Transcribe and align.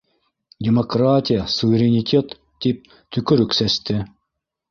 Демократия, 0.67 1.43
суверенитет, 1.57 2.33
тип 2.67 2.89
төкөрөк 3.17 3.57
сәсте. 3.61 4.01